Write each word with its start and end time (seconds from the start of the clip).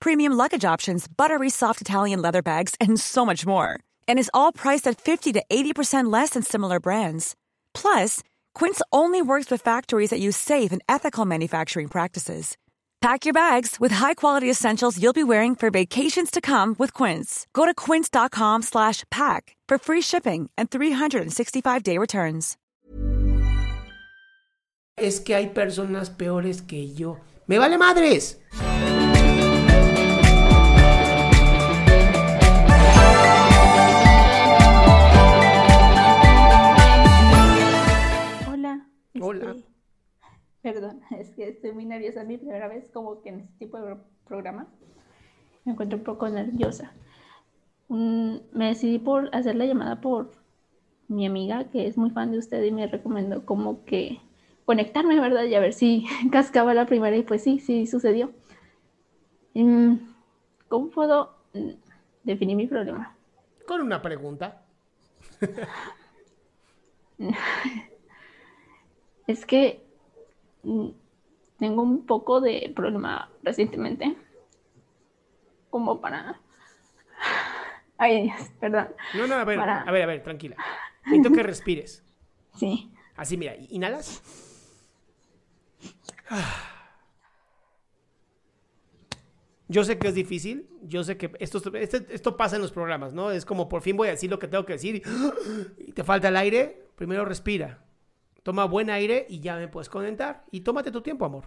premium 0.00 0.32
luggage 0.32 0.64
options, 0.64 1.06
buttery 1.06 1.50
soft 1.50 1.80
Italian 1.80 2.22
leather 2.22 2.42
bags, 2.42 2.74
and 2.80 2.98
so 2.98 3.26
much 3.26 3.44
more. 3.46 3.78
And 4.08 4.18
is 4.18 4.30
all 4.32 4.52
priced 4.52 4.86
at 4.86 5.00
50 5.00 5.32
to 5.32 5.42
80% 5.50 6.10
less 6.10 6.30
than 6.30 6.42
similar 6.42 6.80
brands. 6.80 7.36
Plus, 7.74 8.22
Quince 8.54 8.80
only 8.92 9.22
works 9.22 9.50
with 9.50 9.62
factories 9.62 10.10
that 10.10 10.20
use 10.20 10.36
safe 10.36 10.72
and 10.72 10.82
ethical 10.88 11.24
manufacturing 11.24 11.88
practices. 11.88 12.56
Pack 13.00 13.24
your 13.24 13.32
bags 13.32 13.80
with 13.80 13.92
high-quality 13.92 14.50
essentials 14.50 15.02
you'll 15.02 15.14
be 15.14 15.24
wearing 15.24 15.56
for 15.56 15.70
vacations 15.70 16.30
to 16.30 16.40
come 16.42 16.76
with 16.78 16.92
Quince. 16.92 17.46
Go 17.54 17.64
to 17.64 17.72
quince.com 17.72 18.60
slash 18.60 19.04
pack 19.10 19.56
for 19.66 19.78
free 19.78 20.02
shipping 20.02 20.50
and 20.58 20.70
365-day 20.70 21.96
returns. 21.96 22.58
Es 24.98 25.20
que 25.20 25.34
hay 25.34 25.46
personas 25.46 26.10
peores 26.10 26.60
que 26.60 26.92
yo. 26.94 27.16
¡Me 27.46 27.58
vale 27.58 27.78
madres! 27.78 28.36
es 41.18 41.30
que 41.30 41.48
estoy 41.48 41.72
muy 41.72 41.84
nerviosa. 41.84 42.22
Es 42.22 42.28
mi 42.28 42.38
primera 42.38 42.68
vez 42.68 42.88
como 42.92 43.22
que 43.22 43.30
en 43.30 43.40
este 43.40 43.58
tipo 43.58 43.80
de 43.80 43.96
programa. 44.26 44.66
Me 45.64 45.72
encuentro 45.72 45.98
un 45.98 46.04
poco 46.04 46.28
nerviosa. 46.28 46.92
Me 47.88 48.66
decidí 48.66 48.98
por 48.98 49.34
hacer 49.34 49.56
la 49.56 49.66
llamada 49.66 50.00
por 50.00 50.30
mi 51.08 51.26
amiga, 51.26 51.64
que 51.70 51.86
es 51.86 51.98
muy 51.98 52.10
fan 52.10 52.30
de 52.30 52.38
usted 52.38 52.62
y 52.62 52.70
me 52.70 52.86
recomendó 52.86 53.44
como 53.44 53.84
que 53.84 54.20
conectarme, 54.64 55.18
¿verdad? 55.18 55.44
Y 55.44 55.54
a 55.56 55.60
ver 55.60 55.72
si 55.72 56.06
cascaba 56.30 56.72
la 56.72 56.86
primera 56.86 57.16
y 57.16 57.22
pues 57.22 57.42
sí, 57.42 57.58
sí 57.58 57.86
sucedió. 57.86 58.30
Mm, 59.54 59.96
¿Cómo 60.68 60.88
puedo 60.90 61.34
mm, 61.52 61.70
definir 62.22 62.56
mi 62.56 62.68
problema? 62.68 63.16
Con 63.66 63.80
una 63.80 64.00
pregunta. 64.00 64.62
Es 69.26 69.44
que 69.46 69.89
tengo 71.58 71.82
un 71.82 72.06
poco 72.06 72.40
de 72.40 72.72
problema 72.74 73.30
recientemente. 73.42 74.16
Como 75.70 76.00
para. 76.00 76.40
Ay, 77.98 78.22
Dios, 78.24 78.50
perdón. 78.58 78.88
No, 79.14 79.26
no, 79.26 79.34
a 79.34 79.44
ver, 79.44 79.58
Para- 79.58 79.82
a 79.82 79.90
ver, 79.92 80.02
a 80.02 80.06
ver, 80.06 80.22
tranquila. 80.22 80.56
Necesito 81.06 81.32
que 81.34 81.42
respires. 81.42 82.04
Sí. 82.56 82.90
Así, 83.16 83.36
mira, 83.36 83.54
inhalas. 83.70 84.22
Yo 89.68 89.84
sé 89.84 89.98
que 89.98 90.08
es 90.08 90.14
difícil, 90.16 90.68
yo 90.82 91.04
sé 91.04 91.16
que 91.16 91.30
esto, 91.38 91.62
este- 91.76 92.06
esto 92.12 92.36
pasa 92.36 92.56
en 92.56 92.62
los 92.62 92.72
programas, 92.72 93.14
¿no? 93.14 93.30
Es 93.30 93.44
como 93.44 93.68
por 93.68 93.82
fin 93.82 93.96
voy 93.96 94.08
a 94.08 94.12
decir 94.12 94.28
lo 94.28 94.40
que 94.40 94.48
tengo 94.48 94.66
que 94.66 94.72
decir 94.72 94.96
y 94.96 95.92
te 95.92 96.02
falta 96.02 96.26
el 96.28 96.36
aire, 96.36 96.88
primero 96.96 97.24
respira, 97.24 97.84
toma 98.50 98.64
buen 98.64 98.90
aire 98.90 99.26
y 99.28 99.38
ya 99.38 99.54
me 99.54 99.68
puedes 99.68 99.88
conectar 99.88 100.44
y 100.50 100.62
tómate 100.62 100.90
tu 100.90 101.00
tiempo, 101.02 101.24
amor. 101.24 101.44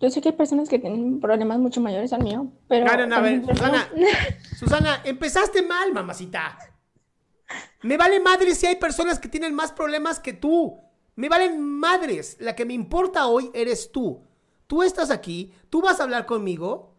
Yo 0.00 0.10
sé 0.10 0.20
que 0.20 0.30
hay 0.30 0.34
personas 0.34 0.68
que 0.68 0.80
tienen 0.80 1.20
problemas 1.20 1.60
mucho 1.60 1.80
mayores 1.80 2.12
al 2.12 2.24
mío, 2.24 2.48
pero. 2.66 2.84
No, 2.84 2.96
no, 2.96 3.06
no, 3.06 3.14
a 3.14 3.20
ver, 3.20 3.46
Susana, 3.46 3.88
Susana, 4.58 5.02
empezaste 5.04 5.62
mal, 5.62 5.92
mamacita. 5.92 6.58
Me 7.82 7.96
vale 7.96 8.18
madres 8.18 8.58
si 8.58 8.66
hay 8.66 8.74
personas 8.74 9.20
que 9.20 9.28
tienen 9.28 9.54
más 9.54 9.70
problemas 9.70 10.18
que 10.18 10.32
tú. 10.32 10.80
Me 11.16 11.28
valen 11.28 11.60
madres. 11.60 12.36
La 12.40 12.54
que 12.54 12.64
me 12.64 12.74
importa 12.74 13.26
hoy 13.26 13.50
eres 13.54 13.92
tú. 13.92 14.22
Tú 14.66 14.82
estás 14.82 15.10
aquí, 15.10 15.52
tú 15.70 15.82
vas 15.82 16.00
a 16.00 16.04
hablar 16.04 16.26
conmigo. 16.26 16.94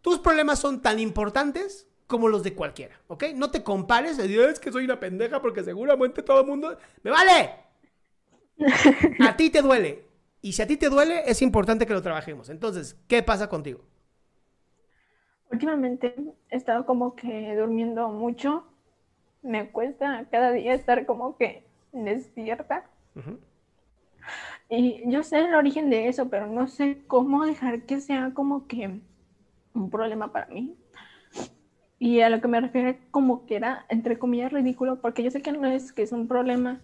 Tus 0.00 0.18
problemas 0.18 0.58
son 0.58 0.80
tan 0.80 0.98
importantes 0.98 1.88
como 2.06 2.28
los 2.28 2.42
de 2.42 2.54
cualquiera, 2.54 2.98
¿ok? 3.08 3.24
No 3.34 3.50
te 3.50 3.62
compares, 3.62 4.16
digas, 4.16 4.52
es 4.52 4.60
que 4.60 4.72
soy 4.72 4.84
una 4.84 4.98
pendeja 4.98 5.42
porque 5.42 5.62
seguramente 5.62 6.22
todo 6.22 6.40
el 6.40 6.46
mundo... 6.46 6.78
¡Me 7.02 7.10
vale! 7.10 7.50
A 9.28 9.36
ti 9.36 9.50
te 9.50 9.60
duele. 9.60 10.08
Y 10.40 10.52
si 10.52 10.62
a 10.62 10.66
ti 10.66 10.76
te 10.76 10.88
duele, 10.88 11.22
es 11.26 11.42
importante 11.42 11.84
que 11.84 11.92
lo 11.92 12.02
trabajemos. 12.02 12.48
Entonces, 12.48 12.96
¿qué 13.08 13.22
pasa 13.22 13.48
contigo? 13.48 13.80
Últimamente 15.50 16.14
he 16.50 16.56
estado 16.56 16.86
como 16.86 17.16
que 17.16 17.54
durmiendo 17.56 18.08
mucho. 18.08 18.64
Me 19.42 19.70
cuesta 19.70 20.26
cada 20.30 20.52
día 20.52 20.74
estar 20.74 21.06
como 21.06 21.36
que 21.36 21.64
despierta. 21.92 22.88
Ujú. 23.18 23.38
Y 24.70 25.02
yo 25.10 25.22
sé 25.22 25.38
el 25.40 25.54
origen 25.54 25.90
de 25.90 26.08
eso, 26.08 26.28
pero 26.28 26.46
no 26.46 26.66
sé 26.68 27.02
cómo 27.06 27.44
dejar 27.44 27.82
que 27.82 28.00
sea 28.00 28.32
como 28.34 28.66
que 28.66 29.00
un 29.74 29.90
problema 29.90 30.32
para 30.32 30.46
mí. 30.48 30.76
Y 31.98 32.20
a 32.20 32.28
lo 32.30 32.40
que 32.40 32.48
me 32.48 32.60
refiero 32.60 32.96
como 33.10 33.44
que 33.46 33.56
era, 33.56 33.84
entre 33.88 34.18
comillas, 34.18 34.52
ridículo, 34.52 35.00
porque 35.00 35.22
yo 35.24 35.30
sé 35.30 35.42
que 35.42 35.52
no 35.52 35.66
es 35.66 35.92
que 35.92 36.02
es 36.02 36.12
un 36.12 36.28
problema, 36.28 36.80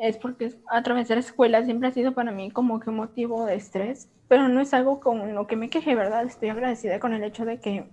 es 0.00 0.18
porque 0.18 0.54
a 0.70 0.82
través 0.82 1.08
de 1.08 1.16
la 1.16 1.20
escuela 1.20 1.64
siempre 1.64 1.88
ha 1.88 1.92
sido 1.92 2.14
para 2.14 2.32
mí 2.32 2.50
como 2.50 2.80
que 2.80 2.90
un 2.90 2.96
motivo 2.96 3.46
de 3.46 3.56
estrés, 3.56 4.08
pero 4.28 4.48
no 4.48 4.60
es 4.60 4.74
algo 4.74 5.00
con 5.00 5.34
lo 5.34 5.46
que 5.46 5.56
me 5.56 5.70
queje, 5.70 5.94
¿verdad? 5.94 6.24
Estoy 6.26 6.50
agradecida 6.50 7.00
con 7.00 7.14
el 7.14 7.24
hecho 7.24 7.44
de 7.46 7.60
que 7.60 7.86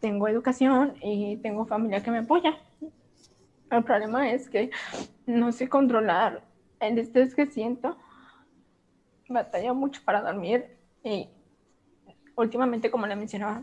tengo 0.00 0.28
educación 0.28 0.94
y 1.02 1.38
tengo 1.38 1.66
familia 1.66 2.02
que 2.02 2.10
me 2.12 2.18
apoya. 2.18 2.56
El 3.70 3.84
problema 3.84 4.30
es 4.30 4.48
que 4.48 4.70
no 5.26 5.52
sé 5.52 5.68
controlar 5.68 6.42
el 6.80 6.98
estrés 6.98 7.34
que 7.34 7.46
siento. 7.46 7.96
Batallo 9.28 9.74
mucho 9.74 10.00
para 10.04 10.22
dormir 10.22 10.76
y 11.02 11.28
últimamente, 12.36 12.90
como 12.90 13.06
le 13.06 13.16
mencionaba, 13.16 13.62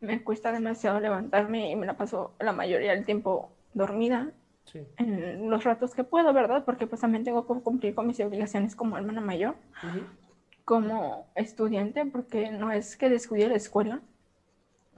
me 0.00 0.22
cuesta 0.22 0.52
demasiado 0.52 1.00
levantarme 1.00 1.70
y 1.70 1.76
me 1.76 1.86
la 1.86 1.96
paso 1.96 2.34
la 2.38 2.52
mayoría 2.52 2.92
del 2.92 3.04
tiempo 3.04 3.50
dormida 3.74 4.32
Sí. 4.64 4.86
en 4.98 5.48
los 5.48 5.64
ratos 5.64 5.94
que 5.94 6.04
puedo, 6.04 6.30
¿verdad? 6.34 6.64
Porque 6.66 6.86
pues 6.86 7.00
también 7.00 7.24
tengo 7.24 7.46
que 7.46 7.62
cumplir 7.62 7.94
con 7.94 8.06
mis 8.06 8.20
obligaciones 8.20 8.76
como 8.76 8.98
hermana 8.98 9.22
mayor, 9.22 9.56
como 10.66 11.26
estudiante, 11.34 12.04
porque 12.04 12.50
no 12.50 12.70
es 12.70 12.98
que 12.98 13.08
descuide 13.08 13.48
la 13.48 13.54
escuela, 13.54 14.02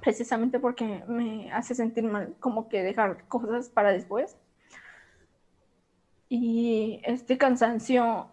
precisamente 0.01 0.59
porque 0.59 1.05
me 1.07 1.53
hace 1.53 1.77
sentir 1.77 2.03
mal 2.03 2.35
como 2.41 2.69
que 2.69 2.83
dejar 2.83 3.29
cosas 3.29 3.69
para 3.69 3.93
después. 3.93 4.37
Y 6.31 7.01
este 7.05 7.37
cansancio 7.37 8.29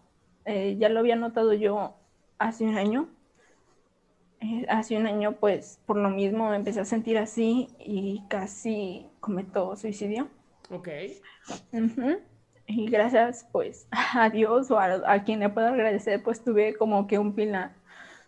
eh, 0.45 0.77
ya 0.79 0.87
lo 0.87 0.99
había 0.99 1.15
notado 1.17 1.51
yo 1.53 1.95
hace 2.37 2.63
un 2.63 2.77
año. 2.77 3.09
Eh, 4.39 4.65
hace 4.69 4.95
un 4.95 5.07
año, 5.07 5.33
pues, 5.33 5.79
por 5.87 5.97
lo 5.97 6.09
mismo 6.09 6.49
me 6.49 6.55
empecé 6.55 6.79
a 6.79 6.85
sentir 6.85 7.17
así 7.17 7.69
y 7.79 8.21
casi 8.29 9.07
cometo 9.19 9.75
suicidio. 9.75 10.29
Ok. 10.69 10.89
Ujú. 11.73 12.19
Y 12.67 12.87
gracias, 12.89 13.47
pues, 13.51 13.87
a 14.13 14.29
Dios 14.29 14.69
o 14.69 14.77
a, 14.79 15.11
a 15.11 15.23
quien 15.23 15.39
le 15.39 15.49
puedo 15.49 15.67
agradecer, 15.67 16.21
pues 16.23 16.43
tuve 16.43 16.75
como 16.75 17.07
que 17.07 17.17
un 17.17 17.33
pilar 17.33 17.71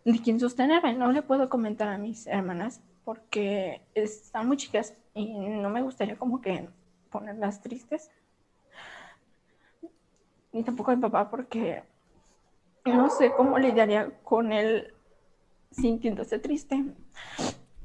de 0.04 0.20
quien 0.20 0.40
sostenerme. 0.40 0.96
No 0.96 1.12
le 1.12 1.22
puedo 1.22 1.48
comentar 1.48 1.90
a 1.90 1.98
mis 2.00 2.26
hermanas 2.26 2.82
porque 3.06 3.82
están 3.94 4.48
muy 4.48 4.58
chicas 4.58 4.96
y 5.14 5.28
no 5.34 5.70
me 5.70 5.84
gustaría 5.84 6.18
como 6.18 6.42
que 6.42 6.70
ponerlas 7.12 7.62
tristes. 7.62 8.10
Ni 10.52 10.64
tampoco 10.64 10.92
a 10.92 10.96
mi 10.96 11.02
papá 11.02 11.30
porque 11.30 11.84
no 12.86 13.10
sé 13.10 13.32
cómo 13.32 13.60
lidiaría 13.60 14.10
con 14.24 14.52
él 14.52 14.94
sintiéndose 15.72 16.40
triste. 16.40 16.84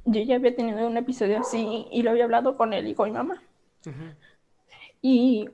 Yo 0.05 0.21
ya 0.23 0.37
había 0.37 0.55
tenido 0.55 0.87
un 0.87 0.97
episodio 0.97 1.41
así 1.41 1.87
y 1.91 2.03
lo 2.03 2.11
había 2.11 2.25
hablado 2.25 2.57
con 2.57 2.73
él 2.73 2.89
y 2.89 2.95
con 2.95 3.11
mi 3.11 3.17
mamá. 3.17 3.43
Y 5.03 5.49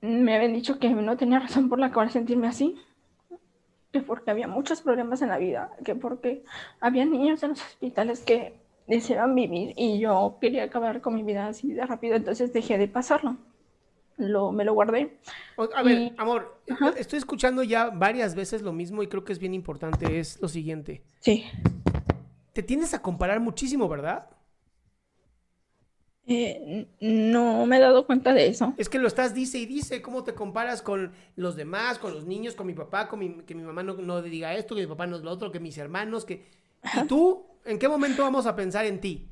me 0.00 0.36
habían 0.36 0.52
dicho 0.52 0.78
que 0.78 0.90
no 0.90 1.16
tenía 1.16 1.40
razón 1.40 1.68
por 1.68 1.78
la 1.78 1.92
cual 1.92 2.10
sentirme 2.10 2.46
así, 2.46 2.76
que 3.92 4.00
porque 4.00 4.30
había 4.30 4.46
muchos 4.46 4.82
problemas 4.82 5.22
en 5.22 5.28
la 5.28 5.38
vida, 5.38 5.72
que 5.84 5.94
porque 5.94 6.44
había 6.80 7.04
niños 7.04 7.42
en 7.42 7.50
los 7.50 7.62
hospitales 7.62 8.24
que 8.24 8.54
deseaban 8.86 9.34
vivir 9.34 9.72
y 9.76 9.98
yo 9.98 10.38
quería 10.40 10.64
acabar 10.64 11.00
con 11.00 11.14
mi 11.14 11.22
vida 11.24 11.48
así 11.48 11.72
de 11.72 11.84
rápido, 11.84 12.14
entonces 12.14 12.52
dejé 12.52 12.78
de 12.78 12.88
pasarlo. 12.88 13.36
Lo, 14.16 14.50
me 14.50 14.64
lo 14.64 14.72
guardé. 14.72 15.18
A 15.74 15.82
ver, 15.82 16.14
amor, 16.16 16.60
estoy 16.96 17.18
escuchando 17.18 17.62
ya 17.62 17.90
varias 17.90 18.34
veces 18.34 18.62
lo 18.62 18.72
mismo 18.72 19.02
y 19.02 19.08
creo 19.08 19.24
que 19.24 19.32
es 19.32 19.38
bien 19.38 19.52
importante, 19.52 20.18
es 20.18 20.40
lo 20.40 20.48
siguiente. 20.48 21.02
Sí. 21.20 21.44
Te 22.52 22.62
tienes 22.62 22.94
a 22.94 23.02
comparar 23.02 23.40
muchísimo, 23.40 23.88
¿verdad? 23.88 24.30
Eh, 26.28 26.88
no 27.00 27.66
me 27.66 27.76
he 27.76 27.80
dado 27.80 28.06
cuenta 28.06 28.32
de 28.32 28.48
eso. 28.48 28.74
Es 28.78 28.88
que 28.88 28.98
lo 28.98 29.06
estás 29.06 29.34
dice 29.34 29.58
y 29.58 29.66
dice, 29.66 30.02
¿cómo 30.02 30.24
te 30.24 30.34
comparas 30.34 30.82
con 30.82 31.12
los 31.36 31.54
demás, 31.54 31.98
con 31.98 32.14
los 32.14 32.26
niños, 32.26 32.54
con 32.54 32.66
mi 32.66 32.74
papá, 32.74 33.08
con 33.08 33.20
mi, 33.20 33.42
que 33.42 33.54
mi 33.54 33.62
mamá 33.62 33.82
no, 33.82 33.94
no 33.94 34.22
diga 34.22 34.54
esto, 34.54 34.74
que 34.74 34.80
mi 34.80 34.86
papá 34.88 35.06
no 35.06 35.16
es 35.16 35.22
lo 35.22 35.30
otro, 35.30 35.52
que 35.52 35.60
mis 35.60 35.78
hermanos, 35.78 36.24
que... 36.24 36.50
¿Y 37.00 37.06
tú? 37.06 37.46
¿En 37.64 37.78
qué 37.78 37.88
momento 37.88 38.22
vamos 38.22 38.46
a 38.46 38.56
pensar 38.56 38.86
en 38.86 39.00
ti? 39.00 39.28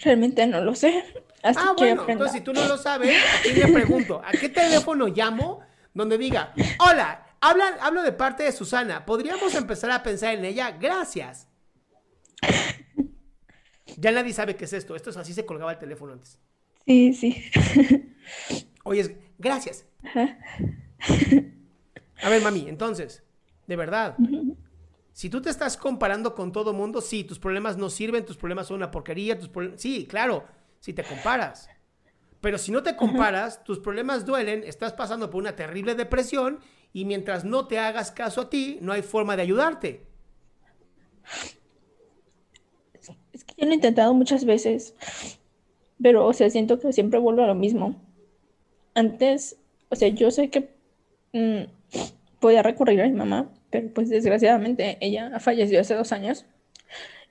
Realmente 0.00 0.46
no 0.46 0.60
lo 0.60 0.74
sé. 0.74 1.04
ah, 1.42 1.74
bueno, 1.76 2.04
entonces 2.08 2.38
si 2.38 2.40
tú 2.40 2.52
no 2.52 2.64
lo 2.66 2.78
sabes, 2.78 3.16
aquí 3.40 3.52
le 3.52 3.68
pregunto, 3.68 4.22
¿a 4.24 4.32
qué 4.32 4.48
teléfono 4.48 5.08
llamo 5.08 5.60
donde 5.94 6.18
diga, 6.18 6.52
hola, 6.78 7.26
habla, 7.40 7.78
hablo 7.80 8.02
de 8.02 8.12
parte 8.12 8.44
de 8.44 8.52
Susana, 8.52 9.04
¿podríamos 9.04 9.54
empezar 9.54 9.90
a 9.90 10.02
pensar 10.02 10.34
en 10.34 10.44
ella? 10.44 10.70
Gracias. 10.72 11.48
Ya 13.96 14.12
nadie 14.12 14.32
sabe 14.32 14.54
qué 14.54 14.64
es 14.64 14.72
esto. 14.72 14.94
Esto 14.94 15.10
es 15.10 15.16
así 15.16 15.32
se 15.32 15.44
colgaba 15.44 15.72
el 15.72 15.78
teléfono 15.78 16.12
antes. 16.12 16.38
Sí, 16.86 17.12
sí. 17.14 17.44
Oye, 18.84 19.18
gracias. 19.38 19.86
A 22.22 22.30
ver, 22.30 22.42
mami, 22.42 22.68
entonces, 22.68 23.24
de 23.66 23.76
verdad, 23.76 24.16
si 25.18 25.28
tú 25.28 25.42
te 25.42 25.50
estás 25.50 25.76
comparando 25.76 26.32
con 26.32 26.52
todo 26.52 26.72
mundo, 26.72 27.00
sí, 27.00 27.24
tus 27.24 27.40
problemas 27.40 27.76
no 27.76 27.90
sirven, 27.90 28.24
tus 28.24 28.36
problemas 28.36 28.68
son 28.68 28.76
una 28.76 28.92
porquería, 28.92 29.36
tus 29.36 29.50
sí, 29.74 30.06
claro, 30.06 30.44
si 30.78 30.92
te 30.92 31.02
comparas. 31.02 31.68
Pero 32.40 32.56
si 32.56 32.70
no 32.70 32.84
te 32.84 32.94
comparas, 32.94 33.64
tus 33.64 33.80
problemas 33.80 34.24
duelen, 34.24 34.62
estás 34.64 34.92
pasando 34.92 35.28
por 35.28 35.40
una 35.40 35.56
terrible 35.56 35.96
depresión 35.96 36.60
y 36.92 37.04
mientras 37.04 37.44
no 37.44 37.66
te 37.66 37.80
hagas 37.80 38.12
caso 38.12 38.42
a 38.42 38.48
ti, 38.48 38.78
no 38.80 38.92
hay 38.92 39.02
forma 39.02 39.34
de 39.34 39.42
ayudarte. 39.42 40.06
Es 43.32 43.42
que 43.42 43.54
yo 43.58 43.66
lo 43.66 43.72
he 43.72 43.74
intentado 43.74 44.14
muchas 44.14 44.44
veces, 44.44 44.94
pero, 46.00 46.26
o 46.28 46.32
sea, 46.32 46.48
siento 46.48 46.78
que 46.78 46.92
siempre 46.92 47.18
vuelvo 47.18 47.42
a 47.42 47.48
lo 47.48 47.56
mismo. 47.56 48.00
Antes, 48.94 49.56
o 49.88 49.96
sea, 49.96 50.06
yo 50.10 50.30
sé 50.30 50.48
que 50.48 50.70
mm, 51.32 51.64
podía 52.38 52.62
recurrir 52.62 53.02
a 53.02 53.08
mi 53.08 53.14
mamá, 53.14 53.50
pero 53.70 53.88
pues 53.92 54.08
desgraciadamente 54.08 54.98
ella 55.00 55.38
falleció 55.40 55.80
hace 55.80 55.94
dos 55.94 56.12
años 56.12 56.46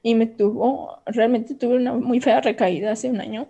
y 0.04 0.16
me 0.16 0.28
tuvo, 0.28 1.02
realmente 1.06 1.56
tuve 1.56 1.78
una 1.78 1.94
muy 1.94 2.22
fea 2.22 2.42
recaída 2.42 2.92
hace 2.92 3.10
un 3.10 3.20
año. 3.22 3.48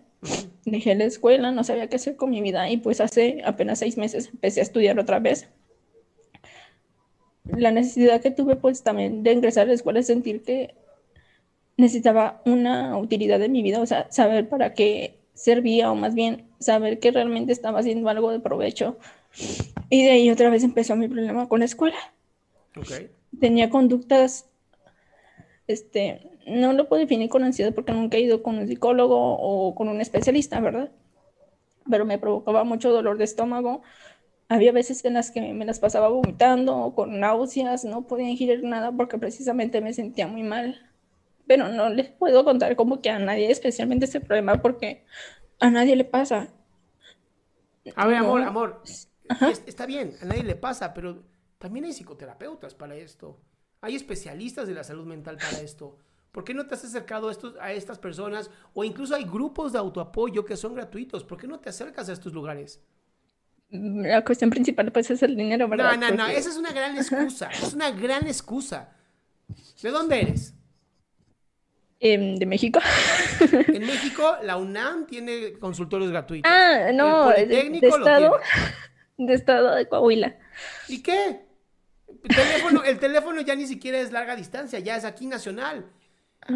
Dejé 0.65 0.95
la 0.95 1.05
escuela, 1.05 1.51
no 1.51 1.63
sabía 1.63 1.87
qué 1.87 1.97
hacer 1.97 2.15
con 2.15 2.29
mi 2.29 2.41
vida 2.41 2.69
y 2.69 2.77
pues 2.77 3.01
hace 3.01 3.41
apenas 3.45 3.79
seis 3.79 3.97
meses 3.97 4.29
empecé 4.33 4.59
a 4.61 4.63
estudiar 4.63 4.99
otra 4.99 5.19
vez. 5.19 5.49
La 7.43 7.71
necesidad 7.71 8.21
que 8.21 8.31
tuve 8.31 8.55
pues 8.55 8.83
también 8.83 9.23
de 9.23 9.33
ingresar 9.33 9.63
a 9.63 9.67
la 9.67 9.73
escuela 9.73 9.99
es 9.99 10.07
sentir 10.07 10.43
que 10.43 10.75
necesitaba 11.77 12.41
una 12.45 12.97
utilidad 12.97 13.41
en 13.41 13.51
mi 13.51 13.61
vida, 13.61 13.79
o 13.79 13.85
sea, 13.85 14.07
saber 14.11 14.49
para 14.49 14.73
qué 14.73 15.19
servía 15.33 15.91
o 15.91 15.95
más 15.95 16.15
bien 16.15 16.47
saber 16.59 16.99
que 16.99 17.11
realmente 17.11 17.53
estaba 17.53 17.79
haciendo 17.79 18.09
algo 18.09 18.31
de 18.31 18.39
provecho. 18.39 18.97
Y 19.89 20.03
de 20.03 20.11
ahí 20.11 20.29
otra 20.31 20.49
vez 20.49 20.63
empezó 20.63 20.95
mi 20.95 21.07
problema 21.07 21.47
con 21.47 21.59
la 21.59 21.65
escuela. 21.65 21.97
Tenía 23.39 23.69
conductas, 23.69 24.49
este, 25.67 26.31
no 26.47 26.73
lo 26.73 26.87
puedo 26.87 27.01
definir 27.01 27.29
con 27.29 27.43
ansiedad 27.43 27.73
porque 27.73 27.91
nunca 27.91 28.17
he 28.17 28.21
ido 28.21 28.41
con 28.41 28.57
un 28.57 28.67
psicólogo 28.67 29.17
o 29.17 29.75
con 29.75 29.89
un 29.89 30.01
especialista, 30.01 30.59
¿verdad? 30.59 30.91
Pero 31.89 32.05
me 32.05 32.17
provocaba 32.17 32.63
mucho 32.63 32.91
dolor 32.91 33.17
de 33.17 33.23
estómago. 33.23 33.81
Había 34.49 34.71
veces 34.71 35.03
en 35.05 35.13
las 35.13 35.31
que 35.31 35.53
me 35.53 35.65
las 35.65 35.79
pasaba 35.79 36.07
vomitando, 36.07 36.93
con 36.95 37.19
náuseas, 37.19 37.83
no 37.83 38.07
podía 38.07 38.29
ingerir 38.29 38.63
nada 38.63 38.91
porque 38.91 39.17
precisamente 39.17 39.81
me 39.81 39.93
sentía 39.93 40.27
muy 40.27 40.43
mal 40.43 40.87
pero 41.47 41.69
no 41.69 41.89
les 41.89 42.09
puedo 42.09 42.43
contar 42.43 42.75
como 42.75 43.01
que 43.01 43.09
a 43.09 43.17
nadie, 43.17 43.49
especialmente 43.49 44.05
ese 44.05 44.19
problema, 44.19 44.61
porque 44.61 45.05
a 45.59 45.69
nadie 45.71 45.95
le 45.95 46.03
pasa. 46.03 46.49
A 47.95 48.05
ver, 48.05 48.17
amor, 48.17 48.41
amor, 48.41 48.83
está 49.65 49.85
bien, 49.85 50.13
a 50.21 50.25
nadie 50.25 50.43
le 50.43 50.55
pasa, 50.55 50.93
pero 50.93 51.23
también 51.57 51.85
hay 51.85 51.93
psicoterapeutas 51.93 52.75
para 52.75 52.95
esto. 52.95 53.39
Hay 53.81 53.95
especialistas 53.95 54.67
de 54.67 54.73
la 54.73 54.83
salud 54.83 55.05
mental 55.05 55.37
para 55.37 55.59
esto. 55.61 55.97
¿Por 56.31 56.43
qué 56.43 56.53
no 56.53 56.67
te 56.67 56.75
has 56.75 56.85
acercado 56.85 57.29
a, 57.29 57.31
estos, 57.31 57.55
a 57.59 57.71
estas 57.71 57.97
personas? 57.97 58.51
O 58.73 58.83
incluso 58.83 59.15
hay 59.15 59.23
grupos 59.23 59.73
de 59.73 59.79
autoapoyo 59.79 60.45
que 60.45 60.55
son 60.55 60.75
gratuitos. 60.75 61.23
¿Por 61.23 61.37
qué 61.37 61.47
no 61.47 61.59
te 61.59 61.69
acercas 61.69 62.09
a 62.09 62.13
estos 62.13 62.33
lugares? 62.33 62.81
La 63.69 64.23
cuestión 64.23 64.49
principal 64.49 64.91
pues 64.91 65.09
es 65.11 65.23
el 65.23 65.35
dinero, 65.35 65.67
¿verdad? 65.67 65.97
No, 65.97 66.09
no, 66.09 66.15
no, 66.15 66.27
esa 66.27 66.49
es 66.49 66.57
una 66.57 66.71
gran 66.71 66.95
excusa. 66.97 67.49
Es 67.49 67.73
una 67.73 67.91
gran 67.91 68.27
excusa. 68.27 68.93
¿De 69.81 69.89
dónde 69.89 70.21
eres? 70.21 70.53
Em, 71.99 72.35
de 72.35 72.45
México. 72.45 72.79
En 73.67 73.85
México, 73.85 74.37
la 74.43 74.57
UNAM 74.57 75.05
tiene 75.05 75.53
consultorios 75.59 76.09
gratuitos. 76.09 76.51
Ah, 76.51 76.91
no, 76.93 77.29
de, 77.29 77.79
estado, 77.81 78.39
de 79.17 79.33
estado 79.33 79.75
de 79.75 79.87
Coahuila. 79.87 80.35
¿Y 80.87 81.03
qué? 81.03 81.46
El 82.07 82.35
teléfono, 82.35 82.83
el 82.83 82.99
teléfono 82.99 83.41
ya 83.41 83.55
ni 83.55 83.67
siquiera 83.67 83.99
es 83.99 84.11
larga 84.11 84.35
distancia, 84.35 84.79
ya 84.79 84.95
es 84.95 85.05
aquí 85.05 85.25
nacional. 85.25 85.91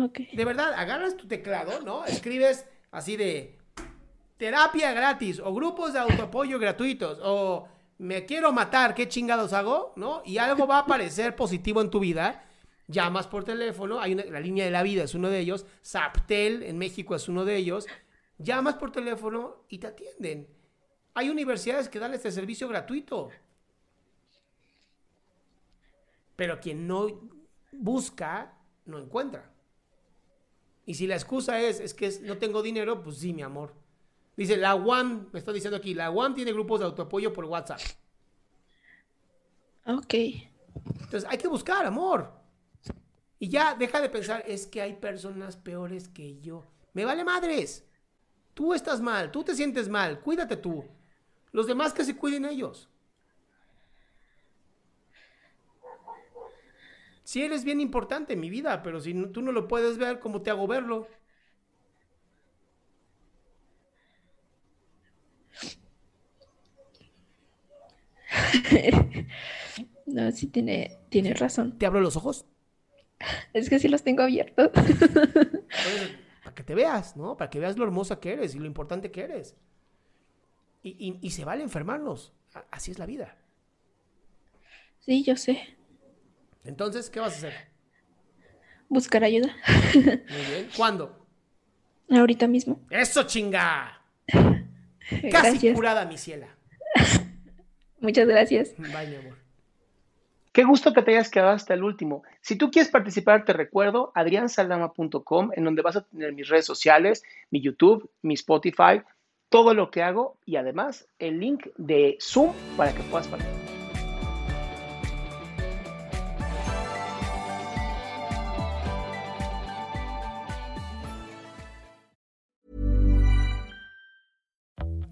Okay. 0.05 0.29
De 0.33 0.45
verdad, 0.45 0.73
agarras 0.73 1.17
tu 1.17 1.27
teclado, 1.27 1.81
¿no? 1.81 2.05
Escribes 2.05 2.65
así 2.91 3.17
de 3.17 3.57
terapia 4.37 4.93
gratis 4.93 5.39
o 5.39 5.53
grupos 5.53 5.93
de 5.93 5.99
autoapoyo 5.99 6.57
gratuitos 6.59 7.19
o 7.21 7.67
me 7.97 8.25
quiero 8.25 8.51
matar, 8.51 8.95
¿qué 8.95 9.07
chingados 9.07 9.53
hago? 9.53 9.93
¿No? 9.95 10.23
Y 10.25 10.37
algo 10.37 10.65
va 10.65 10.77
a 10.77 10.81
aparecer 10.81 11.35
positivo 11.35 11.81
en 11.81 11.91
tu 11.91 11.99
vida 11.99 12.43
llamas 12.91 13.27
por 13.27 13.43
teléfono, 13.43 13.99
hay 13.99 14.13
una, 14.13 14.25
la 14.25 14.39
línea 14.39 14.65
de 14.65 14.71
la 14.71 14.83
vida 14.83 15.03
es 15.03 15.15
uno 15.15 15.29
de 15.29 15.39
ellos, 15.39 15.65
Zaptel 15.83 16.63
en 16.63 16.77
México 16.77 17.15
es 17.15 17.27
uno 17.27 17.45
de 17.45 17.55
ellos, 17.55 17.87
llamas 18.37 18.75
por 18.75 18.91
teléfono 18.91 19.65
y 19.69 19.79
te 19.79 19.87
atienden. 19.87 20.47
Hay 21.13 21.29
universidades 21.29 21.89
que 21.89 21.99
dan 21.99 22.13
este 22.13 22.31
servicio 22.31 22.67
gratuito. 22.67 23.29
Pero 26.41 26.59
quien 26.59 26.87
no 26.87 27.07
busca, 27.71 28.57
no 28.85 28.97
encuentra. 28.97 29.53
Y 30.87 30.95
si 30.95 31.05
la 31.05 31.13
excusa 31.13 31.61
es, 31.61 31.79
es 31.79 31.93
que 31.93 32.11
no 32.23 32.39
tengo 32.39 32.63
dinero, 32.63 33.03
pues 33.03 33.17
sí, 33.17 33.31
mi 33.31 33.43
amor. 33.43 33.75
Dice, 34.35 34.57
la 34.57 34.73
UAM, 34.73 35.29
me 35.31 35.37
está 35.37 35.53
diciendo 35.53 35.77
aquí, 35.77 35.93
la 35.93 36.09
UAM 36.09 36.33
tiene 36.33 36.51
grupos 36.51 36.79
de 36.79 36.87
autoapoyo 36.87 37.31
por 37.31 37.45
WhatsApp. 37.45 37.79
Ok. 39.85 40.15
Entonces, 41.01 41.25
hay 41.29 41.37
que 41.37 41.47
buscar, 41.47 41.85
amor. 41.85 42.33
Y 43.37 43.47
ya 43.47 43.75
deja 43.75 44.01
de 44.01 44.09
pensar, 44.09 44.43
es 44.47 44.65
que 44.65 44.81
hay 44.81 44.93
personas 44.93 45.57
peores 45.57 46.07
que 46.07 46.39
yo. 46.39 46.65
Me 46.93 47.05
vale 47.05 47.23
madres. 47.23 47.87
Tú 48.55 48.73
estás 48.73 48.99
mal, 48.99 49.29
tú 49.31 49.43
te 49.43 49.53
sientes 49.53 49.89
mal, 49.89 50.21
cuídate 50.21 50.57
tú. 50.57 50.85
Los 51.51 51.67
demás 51.67 51.93
que 51.93 52.03
se 52.03 52.17
cuiden 52.17 52.45
ellos. 52.45 52.90
Si 57.31 57.41
eres 57.41 57.63
bien 57.63 57.79
importante 57.79 58.33
en 58.33 58.41
mi 58.41 58.49
vida, 58.49 58.83
pero 58.83 58.99
si 58.99 59.13
tú 59.27 59.41
no 59.41 59.53
lo 59.53 59.65
puedes 59.69 59.97
ver, 59.97 60.19
¿cómo 60.19 60.41
te 60.41 60.49
hago 60.49 60.67
verlo? 60.67 61.07
no, 70.07 70.29
sí 70.33 70.47
tiene, 70.47 70.99
tiene 71.07 71.33
razón. 71.33 71.77
¿Te 71.77 71.85
abro 71.85 72.01
los 72.01 72.17
ojos? 72.17 72.45
Es 73.53 73.69
que 73.69 73.79
sí 73.79 73.87
los 73.87 74.03
tengo 74.03 74.23
abiertos. 74.23 74.69
para 76.43 76.53
que 76.53 76.63
te 76.63 76.75
veas, 76.75 77.15
¿no? 77.15 77.37
Para 77.37 77.49
que 77.49 77.61
veas 77.61 77.77
lo 77.77 77.85
hermosa 77.85 78.19
que 78.19 78.33
eres 78.33 78.55
y 78.55 78.59
lo 78.59 78.65
importante 78.65 79.09
que 79.09 79.21
eres. 79.21 79.55
Y, 80.83 81.29
se 81.29 81.45
vale 81.45 81.63
enfermarnos. 81.63 82.33
Así 82.71 82.91
es 82.91 82.99
la 82.99 83.05
vida. 83.05 83.37
Sí, 84.99 85.23
yo 85.23 85.37
sé. 85.37 85.77
Entonces, 86.63 87.09
¿qué 87.09 87.19
vas 87.19 87.33
a 87.33 87.37
hacer? 87.37 87.53
Buscar 88.89 89.23
ayuda. 89.23 89.55
Muy 89.93 90.03
bien. 90.03 90.69
¿Cuándo? 90.75 91.25
Ahorita 92.09 92.47
mismo. 92.47 92.81
¡Eso, 92.89 93.23
chinga! 93.23 94.01
Casi 94.27 95.29
Gracias. 95.29 95.75
curada, 95.75 96.05
mi 96.05 96.17
ciela. 96.17 96.47
Muchas 97.99 98.27
gracias. 98.27 98.75
Bye, 98.77 99.07
mi 99.07 99.15
amor. 99.15 99.37
Qué 100.51 100.65
gusto 100.65 100.93
que 100.93 101.01
te 101.01 101.11
hayas 101.11 101.29
quedado 101.29 101.51
hasta 101.51 101.73
el 101.73 101.83
último. 101.83 102.23
Si 102.41 102.57
tú 102.57 102.71
quieres 102.71 102.91
participar, 102.91 103.45
te 103.45 103.53
recuerdo 103.53 104.11
adriansaldama.com, 104.15 105.51
en 105.55 105.63
donde 105.63 105.81
vas 105.81 105.95
a 105.95 106.01
tener 106.01 106.33
mis 106.33 106.49
redes 106.49 106.65
sociales, 106.65 107.23
mi 107.51 107.61
YouTube, 107.61 108.09
mi 108.21 108.33
Spotify, 108.33 109.01
todo 109.47 109.73
lo 109.73 109.91
que 109.91 110.03
hago 110.03 110.37
y 110.45 110.57
además 110.57 111.07
el 111.19 111.39
link 111.39 111.67
de 111.77 112.17
Zoom 112.19 112.51
para 112.75 112.93
que 112.93 113.01
puedas 113.03 113.27
participar. 113.27 113.70